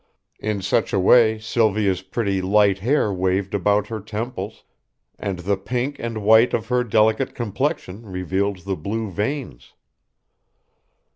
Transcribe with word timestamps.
In 0.39 0.63
such 0.63 0.93
a 0.93 0.99
way 0.99 1.37
Sylvia's 1.37 2.01
pretty 2.01 2.41
light 2.41 2.79
hair 2.79 3.13
waved 3.13 3.53
about 3.53 3.85
her 3.89 3.99
temples, 3.99 4.63
and 5.19 5.37
the 5.37 5.55
pink 5.57 5.99
and 5.99 6.23
white 6.23 6.55
of 6.55 6.69
her 6.69 6.83
delicate 6.83 7.35
complexion 7.35 8.03
revealed 8.07 8.65
the 8.65 8.75
blue 8.75 9.11
veins. 9.11 9.73